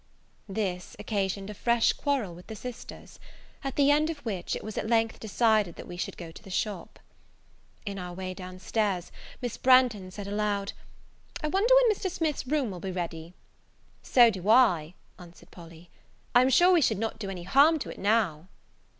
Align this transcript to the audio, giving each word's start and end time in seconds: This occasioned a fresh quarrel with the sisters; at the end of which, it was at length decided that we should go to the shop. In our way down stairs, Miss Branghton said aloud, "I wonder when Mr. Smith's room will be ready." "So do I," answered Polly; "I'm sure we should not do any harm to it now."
This 0.49 0.95
occasioned 0.97 1.51
a 1.51 1.53
fresh 1.53 1.93
quarrel 1.93 2.33
with 2.33 2.47
the 2.47 2.55
sisters; 2.55 3.19
at 3.63 3.75
the 3.75 3.91
end 3.91 4.09
of 4.09 4.17
which, 4.25 4.55
it 4.55 4.63
was 4.63 4.75
at 4.75 4.89
length 4.89 5.19
decided 5.19 5.75
that 5.75 5.87
we 5.87 5.95
should 5.95 6.17
go 6.17 6.31
to 6.31 6.41
the 6.41 6.49
shop. 6.49 6.97
In 7.85 7.99
our 7.99 8.11
way 8.11 8.33
down 8.33 8.57
stairs, 8.57 9.11
Miss 9.43 9.57
Branghton 9.59 10.09
said 10.09 10.25
aloud, 10.25 10.73
"I 11.43 11.49
wonder 11.49 11.71
when 11.75 11.95
Mr. 11.95 12.09
Smith's 12.09 12.47
room 12.47 12.71
will 12.71 12.79
be 12.79 12.89
ready." 12.89 13.35
"So 14.01 14.31
do 14.31 14.49
I," 14.49 14.95
answered 15.19 15.51
Polly; 15.51 15.91
"I'm 16.33 16.49
sure 16.49 16.73
we 16.73 16.81
should 16.81 16.97
not 16.97 17.19
do 17.19 17.29
any 17.29 17.43
harm 17.43 17.77
to 17.77 17.91
it 17.91 17.99
now." 17.99 18.47